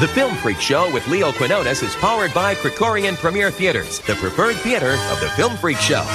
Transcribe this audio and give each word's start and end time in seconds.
The 0.00 0.08
Film 0.08 0.34
Freak 0.36 0.58
Show 0.62 0.90
with 0.94 1.06
Leo 1.08 1.30
Quinones 1.30 1.82
is 1.82 1.94
powered 1.96 2.32
by 2.32 2.54
Krikorian 2.54 3.16
Premier 3.16 3.50
Theaters, 3.50 3.98
the 3.98 4.14
preferred 4.14 4.56
theater 4.56 4.92
of 4.92 5.20
the 5.20 5.28
Film 5.36 5.58
Freak 5.58 5.76
Show. 5.76 6.06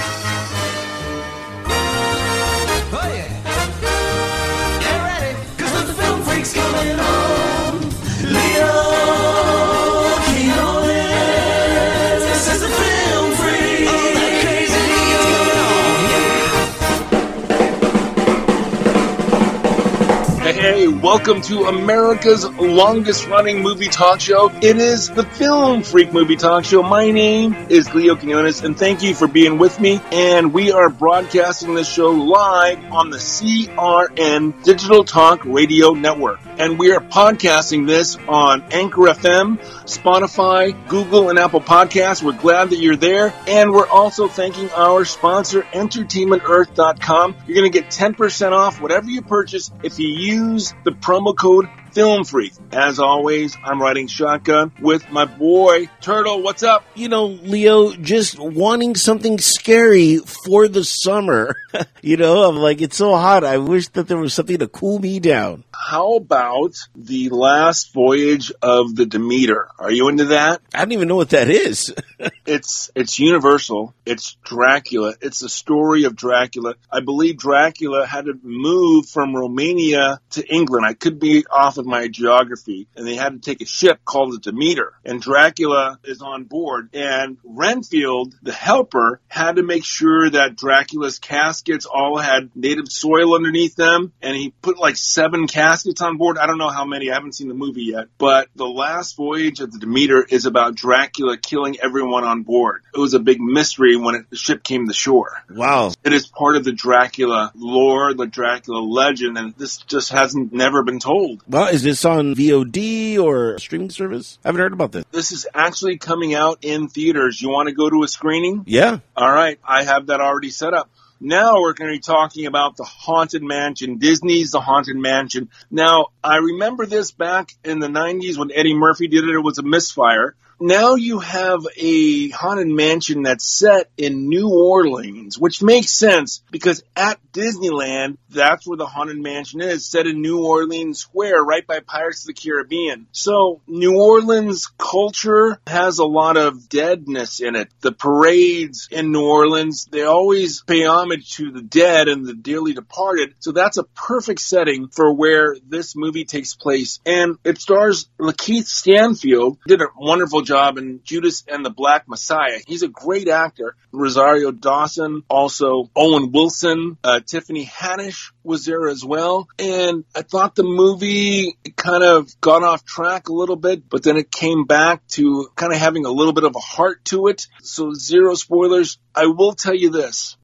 Welcome 21.06 21.40
to 21.40 21.66
America's 21.66 22.50
longest 22.56 23.28
running 23.28 23.62
movie 23.62 23.88
talk 23.88 24.20
show. 24.20 24.52
It 24.64 24.78
is 24.78 25.08
the 25.08 25.22
Film 25.24 25.84
Freak 25.84 26.12
Movie 26.12 26.36
Talk 26.36 26.66
Show. 26.66 26.82
My 26.82 27.12
name 27.12 27.54
is 27.70 27.94
Leo 27.94 28.16
Quinones, 28.16 28.64
and 28.64 28.76
thank 28.76 29.04
you 29.04 29.14
for 29.14 29.28
being 29.28 29.60
with 29.60 29.80
me. 29.80 30.02
And 30.12 30.52
we 30.52 30.72
are 30.72 30.90
broadcasting 30.90 31.76
this 31.76 31.88
show 31.88 32.10
live 32.10 32.84
on 32.92 33.12
the 33.12 33.18
CRN 33.18 34.64
Digital 34.64 35.04
Talk 35.04 35.46
Radio 35.46 35.92
Network. 35.92 36.40
And 36.58 36.80
we 36.80 36.94
are 36.94 37.02
podcasting 37.02 37.86
this 37.86 38.16
on 38.30 38.62
Anchor 38.72 39.02
FM, 39.02 39.60
Spotify, 39.84 40.88
Google, 40.88 41.30
and 41.30 41.38
Apple 41.38 41.60
Podcasts. 41.60 42.24
We're 42.24 42.32
glad 42.32 42.70
that 42.70 42.78
you're 42.78 42.96
there. 42.96 43.34
And 43.46 43.72
we're 43.72 43.88
also 43.88 44.30
thanking 44.30 44.70
our 44.72 45.04
sponsor, 45.04 45.64
EntertainmentEarth.com. 45.64 47.36
You're 47.46 47.56
going 47.56 47.72
to 47.72 47.78
get 47.82 47.92
10% 47.92 48.52
off 48.54 48.80
whatever 48.80 49.08
you 49.08 49.22
purchase 49.22 49.70
if 49.84 50.00
you 50.00 50.08
use 50.08 50.74
the 50.86 50.92
promo 50.92 51.36
code 51.36 51.68
Film 51.96 52.26
Freak. 52.26 52.52
As 52.74 53.00
always, 53.00 53.56
I'm 53.64 53.82
riding 53.82 54.08
shotgun 54.08 54.74
with 54.82 55.10
my 55.12 55.24
boy 55.24 55.90
Turtle. 56.02 56.42
What's 56.42 56.62
up? 56.62 56.84
you 56.94 57.08
know, 57.08 57.28
Leo, 57.28 57.94
just 57.94 58.38
wanting 58.38 58.96
something 58.96 59.40
scary 59.40 60.18
for 60.18 60.68
the 60.68 60.84
summer. 60.84 61.56
you 62.02 62.18
know, 62.18 62.44
I'm 62.50 62.58
like, 62.58 62.82
it's 62.82 62.98
so 62.98 63.16
hot. 63.16 63.46
I 63.46 63.60
wish 63.60 63.88
that 63.90 64.10
there 64.10 64.18
was 64.18 64.34
something 64.34 64.58
to 64.58 64.68
cool 64.68 65.00
me 65.00 65.22
down. 65.22 65.64
How 65.88 66.16
about 66.16 66.74
the 66.96 67.30
last 67.30 67.94
voyage 67.94 68.52
of 68.60 68.96
the 68.96 69.06
Demeter? 69.06 69.68
Are 69.78 69.92
you 69.92 70.10
into 70.10 70.26
that? 70.26 70.62
I 70.74 70.80
don't 70.80 70.94
even 70.94 71.08
know 71.08 71.16
what 71.16 71.30
that 71.30 71.48
is. 71.48 71.94
It's 72.48 72.92
it's 72.94 73.18
universal. 73.18 73.96
It's 74.06 74.38
Dracula. 74.44 75.16
It's 75.20 75.40
the 75.40 75.50
story 75.50 76.04
of 76.04 76.16
Dracula. 76.16 76.76
I 76.92 77.00
believe 77.00 77.38
Dracula 77.38 78.06
had 78.06 78.26
to 78.26 78.40
move 78.44 79.08
from 79.08 79.36
Romania 79.36 80.20
to 80.32 80.46
England. 80.48 80.86
I 80.86 80.94
could 80.94 81.20
be 81.20 81.44
off 81.50 81.80
of 81.80 81.88
my 81.88 82.08
geography, 82.08 82.88
and 82.96 83.08
they 83.08 83.16
had 83.16 83.34
to 83.34 83.40
take 83.40 83.62
a 83.62 83.66
ship 83.66 84.00
called 84.06 84.34
the 84.34 84.52
Demeter. 84.52 84.94
And 85.04 85.20
Dracula 85.20 85.98
is 86.04 86.22
on 86.22 86.44
board. 86.44 86.92
And 86.94 87.38
Renfield, 87.44 88.36
the 88.44 88.54
helper, 88.54 89.22
had 89.28 89.56
to 89.56 89.64
make 89.64 89.84
sure 89.84 90.30
that 90.30 90.56
Dracula's 90.56 91.18
caskets 91.18 91.88
all 91.88 92.20
had 92.20 92.52
native 92.56 92.92
soil 92.92 93.34
underneath 93.34 93.76
them. 93.76 94.14
And 94.22 94.38
he 94.38 94.54
put 94.62 94.78
like 94.78 94.98
seven 94.98 95.48
caskets 95.48 95.75
on 96.02 96.18
board. 96.18 96.38
I 96.38 96.48
don't 96.48 96.58
know 96.58 96.70
how 96.70 96.86
many. 96.86 97.10
I 97.10 97.14
haven't 97.14 97.34
seen 97.34 97.48
the 97.48 97.54
movie 97.54 97.84
yet. 97.84 98.08
But 98.18 98.50
the 98.56 98.66
last 98.66 99.16
voyage 99.16 99.60
of 99.60 99.72
the 99.72 99.80
Demeter 99.80 100.24
is 100.24 100.46
about 100.46 100.76
Dracula 100.76 101.38
killing 101.38 101.78
everyone 101.82 102.24
on 102.24 102.44
board. 102.44 102.84
It 102.94 103.00
was 103.00 103.14
a 103.14 103.20
big 103.20 103.40
mystery 103.42 103.96
when 103.96 104.16
it, 104.16 104.30
the 104.30 104.36
ship 104.36 104.64
came 104.64 104.88
to 104.88 104.94
shore. 104.94 105.44
wow. 105.50 105.92
It 106.04 106.14
is 106.14 106.28
part 106.28 106.56
of 106.56 106.64
the 106.64 106.72
Dracula 106.72 107.52
lore, 107.56 108.14
the 108.14 108.28
Dracula 108.28 108.80
legend, 108.80 109.38
and 109.38 109.56
this 109.58 109.78
just 109.78 110.12
hasn't 110.12 110.54
never 110.54 110.84
been 110.84 111.00
told. 111.00 111.44
Well, 111.48 111.68
is 111.68 111.84
this 111.84 112.06
on 112.06 112.36
VOD 112.36 113.20
or 113.20 113.58
streaming 113.60 113.90
service? 113.90 114.38
I 114.44 114.50
haven't 114.50 114.62
heard 114.62 114.74
about 114.74 114.92
this. 114.92 115.06
This 115.12 115.32
is 115.32 115.48
actually 115.54 115.98
coming 115.98 116.34
out 116.34 116.60
in 116.64 116.88
theaters. 116.88 117.42
You 117.42 117.50
want 117.50 117.70
to 117.70 117.76
go 117.76 117.90
to 117.90 118.04
a 118.04 118.08
screening? 118.08 118.64
Yeah. 118.68 119.00
All 119.16 119.32
right, 119.32 119.60
I 119.64 119.84
have 119.84 120.08
that 120.08 120.22
already 120.22 120.50
set 120.50 120.74
up. 120.74 120.90
Now 121.20 121.62
we're 121.62 121.74
going 121.74 121.92
to 121.92 121.96
be 121.96 122.02
talking 122.02 122.46
about 122.46 122.76
the 122.76 122.84
Haunted 122.84 123.42
Mansion, 123.42 123.98
Disney's 123.98 124.52
The 124.52 124.60
Haunted 124.60 124.98
Mansion. 124.98 125.50
Now, 125.72 126.08
I 126.24 126.38
remember 126.38 126.86
this 126.86 127.12
back 127.12 127.52
in 127.64 127.80
the 127.80 127.88
90s 127.88 128.38
when 128.38 128.52
Eddie 128.52 128.74
Murphy 128.74 129.08
did 129.08 129.24
it, 129.24 129.34
it 129.34 129.40
was 129.40 129.58
a 129.58 129.64
misfire. 129.64 130.36
Now 130.60 130.96
you 130.96 131.20
have 131.20 131.62
a 131.76 132.30
Haunted 132.30 132.68
Mansion 132.68 133.24
that's 133.24 133.46
set 133.46 133.90
in 133.98 134.30
New 134.30 134.50
Orleans, 134.50 135.38
which 135.38 135.62
makes 135.62 135.92
sense 135.92 136.42
because 136.50 136.84
at 136.96 137.20
Disneyland, 137.34 138.18
that's 138.30 138.66
where 138.66 138.78
the 138.78 138.86
Haunted 138.86 139.20
Mansion 139.20 139.62
is, 139.62 139.86
set 139.86 140.08
in 140.08 140.22
New 140.22 140.46
Orleans 140.46 141.00
Square, 141.00 141.44
right 141.44 141.66
by 141.68 141.82
Pirates 141.82 142.24
of 142.24 142.28
the 142.28 142.34
Caribbean. 142.34 143.08
So 143.12 143.62
New 143.68 144.00
Orleans 144.00 144.68
culture 144.78 145.60
has 145.68 146.00
a 146.00 146.06
lot 146.06 146.38
of 146.38 146.70
deadness 146.70 147.42
in 147.42 147.56
it. 147.56 147.70
The 147.82 147.92
parades 147.92 148.88
in 148.90 149.12
New 149.12 149.26
Orleans, 149.26 149.86
they 149.92 150.04
always 150.04 150.62
pay 150.64 150.86
homage 150.86 151.36
to 151.36 151.52
the 151.52 151.62
dead 151.62 152.08
and 152.08 152.26
the 152.26 152.34
dearly 152.34 152.74
departed. 152.74 153.36
So 153.40 153.52
that's 153.52 153.78
a 153.78 153.84
perfect 153.84 154.40
setting 154.40 154.88
for 154.88 155.14
where 155.14 155.58
this 155.68 155.96
movie 155.96 156.26
takes 156.26 156.56
place. 156.56 157.00
And 157.06 157.38
it 157.44 157.60
stars 157.60 158.08
Lakeith 158.20 158.68
Stanfield, 158.68 159.58
did 159.68 159.82
a 159.82 159.88
wonderful 159.98 160.42
job 160.46 160.78
in 160.78 161.02
Judas 161.04 161.44
and 161.48 161.66
the 161.66 161.70
Black 161.70 162.08
Messiah. 162.08 162.60
He's 162.66 162.84
a 162.84 162.88
great 162.88 163.28
actor. 163.28 163.76
Rosario 163.92 164.52
Dawson, 164.52 165.24
also 165.30 165.90
Owen 165.96 166.32
Wilson, 166.32 166.98
uh, 167.04 167.20
Tiffany 167.20 167.66
Haddish 167.66 168.32
was 168.44 168.66
there 168.66 168.88
as 168.88 169.04
well. 169.04 169.48
And 169.60 170.06
I 170.16 170.22
thought 170.22 170.56
the 170.56 170.64
movie 170.64 171.58
kind 171.76 172.04
of 172.04 172.30
got 172.42 172.64
off 172.64 172.86
track 172.86 173.30
a 173.30 173.34
little 173.34 173.56
bit, 173.56 173.90
but 173.90 174.04
then 174.04 174.18
it 174.18 174.32
came 174.32 174.66
back 174.66 175.06
to 175.10 175.50
kind 175.56 175.74
of 175.74 175.80
having 175.80 176.06
a 176.06 176.12
little 176.12 176.34
bit 176.34 176.44
of 176.44 176.56
a 176.56 176.60
heart 176.60 177.04
to 177.06 177.28
it. 177.28 177.48
So 177.62 177.94
zero 177.94 178.36
spoilers. 178.36 178.98
I 179.14 179.28
will 179.28 179.54
tell 179.54 179.76
you 179.76 179.90
this. 179.90 180.38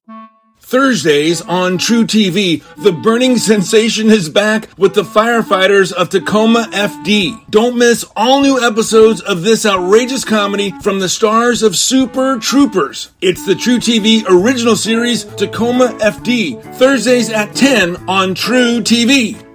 Thursdays 0.72 1.42
on 1.42 1.76
truTV, 1.76 2.62
the 2.76 2.92
burning 2.92 3.36
sensation 3.36 4.08
is 4.08 4.30
back 4.30 4.70
with 4.78 4.94
the 4.94 5.02
firefighters 5.02 5.92
of 5.92 6.08
Tacoma 6.08 6.66
FD. 6.72 7.50
Don't 7.50 7.76
miss 7.76 8.06
all 8.16 8.40
new 8.40 8.58
episodes 8.58 9.20
of 9.20 9.42
this 9.42 9.66
outrageous 9.66 10.24
comedy 10.24 10.70
from 10.80 10.98
the 10.98 11.10
stars 11.10 11.62
of 11.62 11.76
Super 11.76 12.38
Troopers. 12.38 13.10
It's 13.20 13.44
the 13.44 13.52
truTV 13.52 14.24
original 14.30 14.74
series 14.74 15.24
Tacoma 15.24 15.88
FD, 16.00 16.62
Thursdays 16.76 17.28
at 17.28 17.54
10 17.54 18.08
on 18.08 18.34
truTV. 18.34 19.46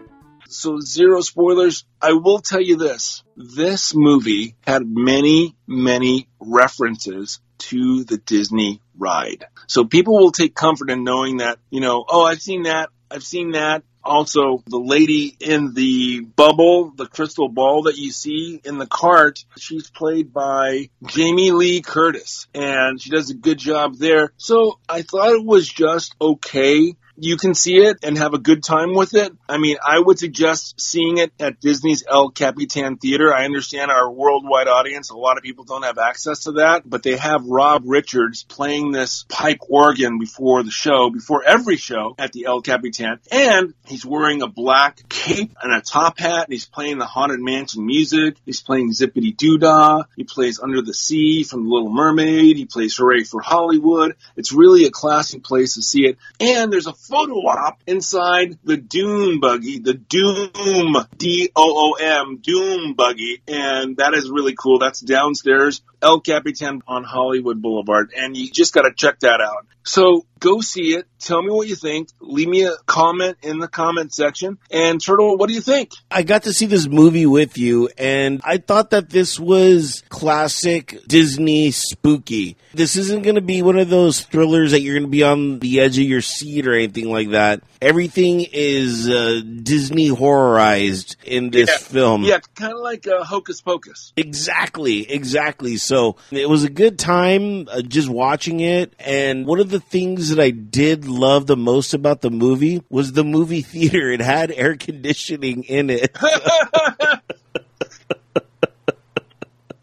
So 0.49 0.79
zero 0.79 1.21
spoilers. 1.21 1.83
I 1.99 2.13
will 2.13 2.41
tell 2.41 2.61
you 2.61 2.77
this. 2.77 3.23
This 3.35 3.95
movie 3.95 4.55
had 4.61 4.83
many, 4.85 5.55
many 5.65 6.29
references 6.39 7.39
to 7.59 8.03
the 8.03 8.17
Disney 8.17 8.81
ride. 8.97 9.45
So 9.67 9.85
people 9.85 10.17
will 10.17 10.31
take 10.31 10.55
comfort 10.55 10.89
in 10.89 11.03
knowing 11.03 11.37
that, 11.37 11.59
you 11.69 11.81
know, 11.81 12.05
oh, 12.07 12.23
I've 12.25 12.41
seen 12.41 12.63
that. 12.63 12.89
I've 13.09 13.23
seen 13.23 13.51
that. 13.51 13.83
Also, 14.03 14.63
the 14.67 14.79
lady 14.79 15.35
in 15.39 15.73
the 15.73 16.21
bubble, 16.21 16.91
the 16.95 17.07
crystal 17.07 17.49
ball 17.49 17.83
that 17.83 17.97
you 17.97 18.11
see 18.11 18.61
in 18.63 18.77
the 18.77 18.87
cart, 18.87 19.43
she's 19.57 19.89
played 19.89 20.31
by 20.31 20.89
Jamie 21.05 21.51
Lee 21.51 21.81
Curtis, 21.81 22.47
and 22.53 23.01
she 23.01 23.09
does 23.09 23.29
a 23.29 23.33
good 23.33 23.57
job 23.57 23.97
there. 23.97 24.31
So 24.37 24.79
I 24.87 25.01
thought 25.01 25.33
it 25.33 25.43
was 25.43 25.67
just 25.67 26.15
okay 26.21 26.95
you 27.17 27.37
can 27.37 27.55
see 27.55 27.77
it 27.77 27.97
and 28.03 28.17
have 28.17 28.33
a 28.33 28.37
good 28.37 28.63
time 28.63 28.93
with 28.93 29.15
it. 29.15 29.33
I 29.49 29.57
mean, 29.57 29.77
I 29.85 29.99
would 29.99 30.19
suggest 30.19 30.79
seeing 30.79 31.17
it 31.17 31.31
at 31.39 31.59
Disney's 31.59 32.03
El 32.07 32.29
Capitan 32.29 32.97
Theater. 32.97 33.33
I 33.33 33.45
understand 33.45 33.91
our 33.91 34.09
worldwide 34.11 34.67
audience, 34.67 35.09
a 35.09 35.17
lot 35.17 35.37
of 35.37 35.43
people 35.43 35.63
don't 35.63 35.83
have 35.83 35.97
access 35.97 36.43
to 36.43 36.53
that, 36.53 36.87
but 36.87 37.03
they 37.03 37.17
have 37.17 37.45
Rob 37.45 37.83
Richards 37.85 38.43
playing 38.43 38.91
this 38.91 39.25
pipe 39.29 39.59
organ 39.67 40.19
before 40.19 40.63
the 40.63 40.71
show, 40.71 41.09
before 41.09 41.43
every 41.43 41.77
show 41.77 42.15
at 42.17 42.33
the 42.33 42.45
El 42.45 42.61
Capitan. 42.61 43.19
And 43.31 43.73
he's 43.85 44.05
wearing 44.05 44.41
a 44.41 44.47
black 44.47 45.09
cape 45.09 45.55
and 45.61 45.73
a 45.73 45.81
top 45.81 46.19
hat 46.19 46.45
and 46.45 46.53
he's 46.53 46.65
playing 46.65 46.99
the 46.99 47.05
Haunted 47.05 47.39
Mansion 47.39 47.85
music. 47.85 48.37
He's 48.45 48.61
playing 48.61 48.91
Zippity 48.91 49.35
Doodah. 49.35 50.05
He 50.15 50.23
plays 50.23 50.59
Under 50.59 50.81
the 50.81 50.93
Sea 50.93 51.43
from 51.43 51.63
The 51.63 51.69
Little 51.69 51.89
Mermaid. 51.89 52.57
He 52.57 52.65
plays 52.65 52.95
Hooray 52.95 53.23
for 53.23 53.41
Hollywood. 53.41 54.15
It's 54.35 54.51
really 54.51 54.85
a 54.85 54.91
classic 54.91 55.43
place 55.43 55.75
to 55.75 55.81
see 55.81 56.05
it. 56.05 56.17
And 56.39 56.71
there's 56.71 56.87
a 56.87 56.93
photo 57.07 57.35
op 57.47 57.81
inside 57.87 58.57
the 58.63 58.77
Doom 58.77 59.39
buggy, 59.39 59.79
the 59.79 59.93
Doom, 59.93 60.95
D-O-O-M, 61.17 62.37
Doom 62.37 62.93
buggy. 62.93 63.41
And 63.47 63.97
that 63.97 64.13
is 64.13 64.29
really 64.29 64.55
cool. 64.55 64.79
That's 64.79 64.99
downstairs, 64.99 65.81
El 66.01 66.19
Capitan 66.19 66.81
on 66.87 67.03
Hollywood 67.03 67.61
Boulevard. 67.61 68.11
And 68.15 68.35
you 68.35 68.49
just 68.51 68.73
got 68.73 68.83
to 68.83 68.93
check 68.93 69.19
that 69.21 69.41
out. 69.41 69.65
So 69.83 70.25
go 70.39 70.61
see 70.61 70.93
it. 70.95 71.05
Tell 71.19 71.41
me 71.41 71.49
what 71.49 71.67
you 71.67 71.75
think. 71.75 72.09
Leave 72.19 72.47
me 72.47 72.63
a 72.65 72.75
comment 72.85 73.37
in 73.41 73.59
the 73.59 73.67
comment 73.67 74.13
section. 74.13 74.57
And 74.71 75.03
Turtle, 75.03 75.35
what 75.37 75.47
do 75.47 75.53
you 75.55 75.61
think? 75.61 75.91
I 76.11 76.23
got 76.23 76.43
to 76.43 76.53
see 76.53 76.65
this 76.67 76.87
movie 76.87 77.25
with 77.25 77.57
you, 77.57 77.89
and 77.97 78.41
I 78.43 78.57
thought 78.57 78.91
that 78.91 79.09
this 79.09 79.39
was 79.39 80.03
classic 80.09 80.99
Disney 81.07 81.71
spooky. 81.71 82.55
This 82.73 82.95
isn't 82.97 83.23
going 83.23 83.35
to 83.35 83.41
be 83.41 83.61
one 83.63 83.77
of 83.79 83.89
those 83.89 84.21
thrillers 84.21 84.71
that 84.71 84.81
you're 84.81 84.93
going 84.93 85.07
to 85.07 85.09
be 85.09 85.23
on 85.23 85.59
the 85.59 85.79
edge 85.79 85.97
of 85.97 86.03
your 86.03 86.21
seat 86.21 86.67
or 86.67 86.73
anything 86.73 87.11
like 87.11 87.31
that. 87.31 87.61
Everything 87.81 88.45
is 88.51 89.07
uh, 89.09 89.41
Disney 89.63 90.07
horrorized 90.07 91.15
in 91.23 91.49
this 91.49 91.69
Yeah. 91.69 91.77
film. 91.77 92.23
Yeah, 92.23 92.39
kind 92.55 92.73
of 92.73 92.79
like 92.79 93.07
uh, 93.07 93.23
Hocus 93.23 93.61
Pocus. 93.61 94.13
Exactly, 94.17 95.09
exactly. 95.11 95.77
So 95.77 96.17
it 96.31 96.49
was 96.49 96.63
a 96.63 96.69
good 96.69 96.99
time 96.99 97.67
uh, 97.71 97.81
just 97.81 98.09
watching 98.09 98.59
it. 98.59 98.93
And 98.99 99.45
one 99.45 99.59
of 99.59 99.69
the 99.69 99.79
things 99.79 100.26
that 100.29 100.39
I 100.39 100.51
did 100.51 101.07
love 101.07 101.47
the 101.47 101.57
most 101.57 101.93
about 101.93 102.21
the 102.21 102.29
movie 102.29 102.83
was 102.89 103.13
the 103.13 103.23
movie 103.23 103.61
theater. 103.61 104.11
It 104.11 104.21
had 104.21 104.51
air 104.51 104.75
conditioning 104.75 105.63
in 105.63 105.89
it. 105.89 106.17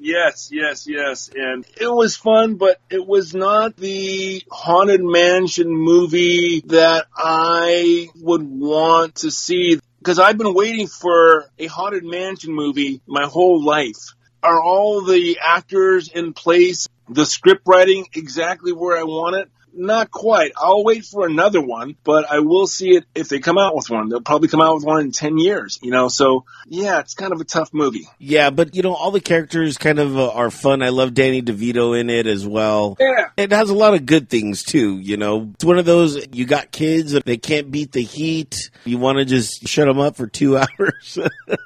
Yes, 0.05 0.51
yes, 0.53 0.87
yes. 0.87 1.31
And 1.35 1.65
it 1.81 1.89
was 1.89 2.15
fun, 2.15 2.57
but 2.57 2.79
it 2.91 3.07
was 3.07 3.35
not 3.35 3.75
the 3.75 4.43
Haunted 4.51 5.01
Mansion 5.03 5.71
movie 5.71 6.61
that 6.67 7.07
I 7.17 8.11
would 8.17 8.43
want 8.43 9.15
to 9.17 9.31
see 9.31 9.81
because 10.01 10.19
I've 10.19 10.37
been 10.37 10.53
waiting 10.53 10.89
for 10.89 11.47
a 11.59 11.65
Haunted 11.69 12.05
Mansion 12.05 12.53
movie 12.53 13.01
my 13.07 13.25
whole 13.25 13.65
life. 13.65 14.13
Are 14.43 14.61
all 14.61 15.01
the 15.01 15.39
actors 15.43 16.11
in 16.11 16.35
place? 16.35 16.87
The 17.09 17.25
script 17.25 17.63
writing 17.67 18.05
exactly 18.15 18.73
where 18.75 18.99
I 18.99 19.05
want 19.05 19.37
it? 19.37 19.51
Not 19.77 20.11
quite. 20.11 20.53
I'll 20.57 20.85
wait 20.85 21.05
for 21.05 21.27
another 21.27 21.61
one, 21.61 21.97
but 22.05 22.31
I 22.31 22.39
will 22.41 22.67
see 22.67 22.91
it 22.97 23.05
if 23.15 23.29
they 23.29 23.41
come 23.41 23.59
out 23.59 23.75
with 23.75 23.91
one. 23.91 24.09
They'll 24.09 24.21
probably 24.21 24.49
come 24.49 24.61
out 24.61 24.75
with 24.77 24.85
one 24.85 25.01
in 25.01 25.11
10 25.13 25.39
years, 25.39 25.79
you 25.83 25.91
know? 25.91 26.09
So, 26.09 26.45
yeah, 26.69 27.01
it's 27.01 27.15
kind 27.15 27.33
of 27.33 27.41
a 27.41 27.45
tough 27.45 27.71
movie. 27.73 28.07
yeah, 28.19 28.51
but 28.51 28.75
you 28.77 28.83
know, 28.83 28.95
all 28.95 29.11
the 29.11 29.21
characters 29.21 29.77
kind 29.77 29.99
of 29.99 30.17
uh, 30.17 30.31
are 30.31 30.51
fun. 30.51 30.83
I 30.83 30.91
love 30.91 31.15
Danny 31.15 31.43
DeVito 31.43 31.99
in 31.99 32.09
it 32.11 32.27
as 32.27 32.47
well. 32.47 32.97
Yeah. 33.01 33.31
It 33.37 33.51
has 33.53 33.71
a 33.71 33.75
lot 33.75 33.95
of 33.95 34.07
good 34.07 34.29
things 34.29 34.63
too, 34.63 34.99
you 35.01 35.17
know. 35.17 35.51
It's 35.55 35.65
one 35.65 35.79
of 35.79 35.85
those 35.87 36.25
you 36.33 36.45
got 36.47 36.71
kids 36.71 37.13
they 37.25 37.37
can't 37.37 37.71
beat 37.71 37.93
the 37.93 38.03
heat. 38.03 38.71
You 38.85 38.99
want 38.99 39.19
to 39.19 39.25
just 39.25 39.67
shut 39.67 39.87
them 39.87 39.99
up 39.99 40.17
for 40.17 40.27
2 40.27 40.57
hours. 40.59 41.19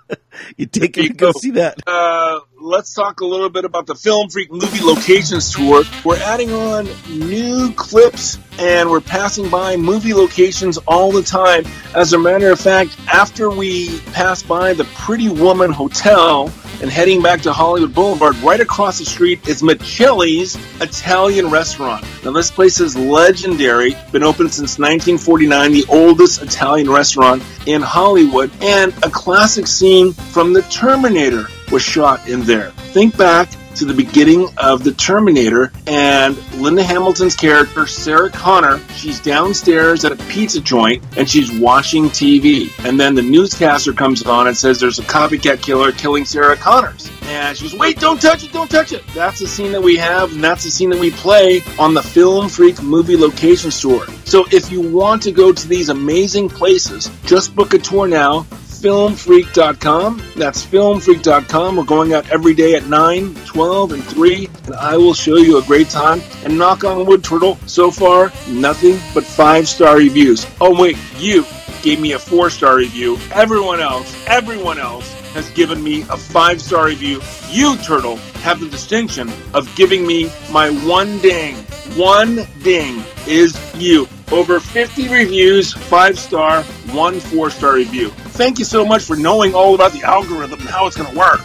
you 0.57 0.67
take 0.67 0.95
them 0.95 1.09
to 1.09 1.13
go 1.15 1.33
see 1.33 1.51
that. 1.53 1.79
uh, 1.87 2.41
let's 2.69 2.93
talk 2.93 3.21
a 3.21 3.25
little 3.25 3.49
bit 3.49 3.65
about 3.65 3.87
the 3.87 3.95
Film 3.95 4.29
Freak 4.29 4.53
Movie 4.53 4.85
Locations 4.85 5.55
Tour. 5.55 5.85
We're 6.05 6.19
adding 6.19 6.53
on 6.53 6.87
new 7.09 7.73
clips 7.73 8.39
and 8.59 8.91
we're 8.91 9.01
passing 9.01 9.49
by 9.49 9.75
movie 9.75 10.13
locations 10.13 10.77
all 10.87 11.11
the 11.11 11.23
time. 11.23 11.65
As 11.95 12.13
a 12.13 12.19
matter 12.19 12.51
of 12.51 12.61
fact, 12.61 12.95
after 13.09 13.49
we 13.49 14.01
pass 14.13 14.43
by 14.43 14.75
the 14.75 14.85
Pretty 14.95 15.31
Woman 15.31 15.73
Hotel 15.73 16.53
and 16.83 16.91
heading 16.91 17.23
back 17.23 17.41
to 17.43 17.55
Hollywood 17.55 17.95
Boulevard, 17.95 18.37
right 18.37 18.61
across 18.61 18.99
the 18.99 19.07
street 19.07 19.49
is 19.49 19.63
Micelli's 19.63 20.57
Italian 20.83 21.49
Restaurant. 21.49 22.05
Now, 22.23 22.33
this 22.33 22.51
place 22.51 22.81
is 22.81 22.95
legendary, 22.95 23.97
been 24.13 24.23
open 24.23 24.51
since 24.51 24.79
1949, 24.79 25.73
the 25.73 25.87
oldest 25.89 26.43
Italian 26.43 26.91
restaurant 26.91 27.43
in 27.65 27.81
Hollywood, 27.81 28.51
and 28.61 28.93
a 28.99 29.09
classic 29.09 29.67
scene 29.67 30.13
from 30.13 30.53
The 30.53 30.63
Terminator 30.63 31.47
was 31.71 31.83
shot 31.83 32.29
in 32.29 32.43
there. 32.43 32.71
Think 32.93 33.17
back 33.17 33.49
to 33.79 33.85
the 33.85 33.95
beginning 33.95 34.49
of 34.59 34.83
The 34.83 34.93
Terminator 34.93 35.73
and 35.87 36.37
Linda 36.55 36.83
Hamilton's 36.83 37.37
character, 37.37 37.87
Sarah 37.87 38.29
Connor, 38.29 38.81
she's 38.95 39.21
downstairs 39.21 40.05
at 40.05 40.11
a 40.11 40.17
pizza 40.25 40.61
joint 40.61 41.05
and 41.17 41.31
she's 41.31 41.53
watching 41.53 42.07
TV. 42.07 42.73
And 42.85 42.99
then 42.99 43.15
the 43.15 43.23
newscaster 43.23 43.93
comes 43.93 44.25
on 44.25 44.49
and 44.49 44.57
says 44.57 44.81
there's 44.81 44.99
a 44.99 45.05
copycat 45.05 45.63
killer 45.63 45.93
killing 45.93 46.25
Sarah 46.25 46.57
Connors. 46.57 47.09
And 47.23 47.57
she 47.57 47.69
goes, 47.69 47.79
wait, 47.79 48.01
don't 48.01 48.21
touch 48.21 48.43
it, 48.43 48.53
don't 48.53 48.71
touch 48.71 48.93
it. 48.93 49.07
That's 49.15 49.39
the 49.39 49.47
scene 49.47 49.71
that 49.71 49.83
we 49.83 49.97
have, 49.97 50.33
and 50.33 50.43
that's 50.43 50.65
the 50.65 50.71
scene 50.71 50.91
that 50.91 50.99
we 50.99 51.13
play 51.13 51.63
on 51.79 51.95
the 51.95 52.03
Film 52.03 52.49
Freak 52.49 52.83
movie 52.83 53.17
location 53.17 53.71
tour. 53.71 54.07
So 54.25 54.45
if 54.51 54.73
you 54.73 54.81
want 54.81 55.23
to 55.23 55.31
go 55.31 55.53
to 55.53 55.69
these 55.69 55.89
amazing 55.89 56.49
places, 56.49 57.11
just 57.25 57.55
book 57.55 57.75
a 57.75 57.79
tour 57.79 58.09
now 58.09 58.47
filmfreak.com. 58.81 60.23
That's 60.37 60.65
filmfreak.com. 60.65 61.77
We're 61.77 61.85
going 61.85 62.15
out 62.15 62.29
every 62.31 62.55
day 62.55 62.75
at 62.75 62.87
9, 62.87 63.35
12, 63.45 63.93
and 63.93 64.05
3, 64.05 64.49
and 64.67 64.75
I 64.75 64.97
will 64.97 65.15
show 65.15 65.37
you 65.37 65.59
a 65.59 65.63
great 65.63 65.89
time. 65.89 66.21
And 66.45 66.59
knock 66.59 66.85
on 66.85 67.07
wood, 67.07 67.25
Turtle, 67.25 67.57
so 67.67 67.91
far, 67.91 68.33
nothing 68.49 68.99
but 69.15 69.25
five 69.25 69.69
star 69.69 69.97
reviews. 69.97 70.47
Oh, 70.61 70.79
wait, 70.79 70.97
you 71.17 71.45
gave 71.83 72.01
me 72.01 72.13
a 72.13 72.19
four 72.19 72.51
star 72.51 72.77
review. 72.77 73.19
Everyone 73.33 73.81
else, 73.81 74.15
everyone 74.27 74.79
else 74.79 75.13
has 75.33 75.51
given 75.51 75.83
me 75.83 76.03
a 76.03 76.17
five 76.17 76.61
star 76.61 76.87
review. 76.87 77.21
You, 77.51 77.77
Turtle, 77.79 78.17
have 78.43 78.61
the 78.61 78.69
distinction 78.69 79.31
of 79.55 79.75
giving 79.77 80.07
me 80.07 80.31
my 80.51 80.71
one 80.87 81.19
ding. 81.19 81.57
One 81.97 82.47
ding 82.63 83.03
is 83.27 83.59
you. 83.75 84.09
Over 84.31 84.61
50 84.61 85.09
reviews, 85.09 85.73
five 85.73 86.19
star, 86.19 86.63
one 86.93 87.19
four 87.21 87.51
star 87.51 87.75
review. 87.75 88.13
Thank 88.39 88.61
you 88.61 88.65
so 88.65 88.87
much 88.87 89.03
for 89.03 89.17
knowing 89.17 89.53
all 89.53 89.75
about 89.75 89.91
the 89.91 90.05
algorithm 90.05 90.61
and 90.61 90.69
how 90.69 90.87
it's 90.87 90.97
going 90.97 91.11
to 91.11 91.19
work. 91.19 91.41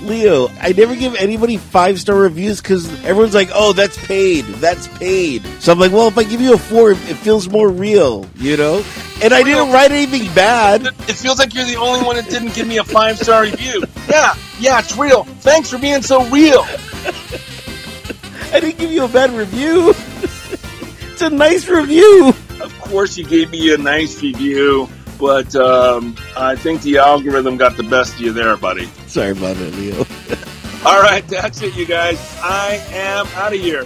Leo, 0.00 0.48
I 0.58 0.72
never 0.72 0.96
give 0.96 1.14
anybody 1.16 1.58
five 1.58 2.00
star 2.00 2.16
reviews 2.16 2.62
because 2.62 2.88
everyone's 3.04 3.34
like, 3.34 3.50
oh, 3.52 3.74
that's 3.74 3.98
paid. 4.06 4.46
That's 4.46 4.88
paid. 4.88 5.44
So 5.60 5.72
I'm 5.72 5.78
like, 5.78 5.92
well, 5.92 6.08
if 6.08 6.16
I 6.16 6.24
give 6.24 6.40
you 6.40 6.54
a 6.54 6.58
four, 6.58 6.92
it 6.92 6.96
feels 6.96 7.50
more 7.50 7.68
real, 7.68 8.26
you 8.36 8.56
know? 8.56 8.82
And 9.22 9.34
I 9.34 9.42
didn't 9.42 9.72
write 9.72 9.92
anything 9.92 10.32
bad. 10.34 10.86
It 10.86 11.16
feels 11.16 11.38
like 11.38 11.54
you're 11.54 11.66
the 11.66 11.76
only 11.76 12.02
one 12.02 12.16
that 12.16 12.30
didn't 12.30 12.54
give 12.54 12.66
me 12.66 12.78
a 12.78 12.84
five 12.84 13.18
star 13.18 13.42
review. 13.42 13.84
Yeah, 14.08 14.34
yeah, 14.58 14.78
it's 14.78 14.96
real. 14.96 15.24
Thanks 15.24 15.68
for 15.68 15.76
being 15.76 16.00
so 16.00 16.24
real. 16.30 16.62
I 18.52 18.58
didn't 18.58 18.78
give 18.78 18.90
you 18.90 19.04
a 19.04 19.08
bad 19.08 19.32
review. 19.32 19.90
it's 21.12 21.20
a 21.20 21.28
nice 21.28 21.68
review. 21.68 22.28
Of 22.62 22.74
course, 22.80 23.18
you 23.18 23.26
gave 23.26 23.50
me 23.50 23.74
a 23.74 23.76
nice 23.76 24.22
review, 24.22 24.88
but 25.18 25.54
um, 25.56 26.16
I 26.36 26.56
think 26.56 26.82
the 26.82 26.98
algorithm 26.98 27.56
got 27.56 27.76
the 27.76 27.82
best 27.82 28.14
of 28.14 28.20
you 28.20 28.32
there, 28.32 28.56
buddy. 28.56 28.86
Sorry 29.06 29.30
about 29.30 29.56
it, 29.56 29.74
Leo. 29.74 29.98
All 30.86 31.00
right, 31.00 31.26
that's 31.26 31.62
it, 31.62 31.74
you 31.76 31.86
guys. 31.86 32.18
I 32.42 32.82
am 32.90 33.26
out 33.34 33.54
of 33.54 33.60
here. 33.60 33.84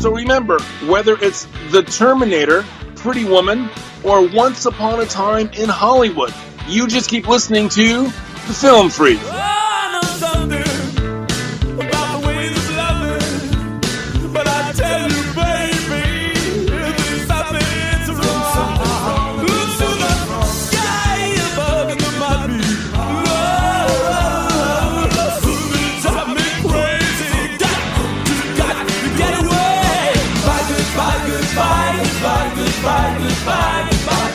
So 0.00 0.10
remember, 0.10 0.58
whether 0.88 1.16
it's 1.20 1.46
The 1.70 1.82
Terminator, 1.82 2.64
Pretty 2.96 3.24
Woman, 3.24 3.68
or 4.02 4.26
Once 4.26 4.66
Upon 4.66 5.00
a 5.00 5.06
Time 5.06 5.50
in 5.56 5.68
Hollywood, 5.68 6.34
you 6.66 6.88
just 6.88 7.08
keep 7.08 7.28
listening 7.28 7.68
to 7.70 8.04
The 8.04 8.54
Film 8.54 8.88
Freak. 8.88 9.20